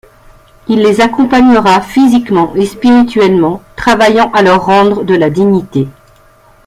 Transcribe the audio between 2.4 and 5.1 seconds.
et spirituellement, travaillant à leur rendre